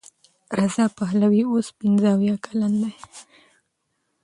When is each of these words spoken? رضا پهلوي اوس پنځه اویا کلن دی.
رضا 0.59 0.85
پهلوي 0.97 1.43
اوس 1.51 1.67
پنځه 1.79 2.07
اویا 2.13 2.35
کلن 2.45 2.73
دی. 2.81 2.91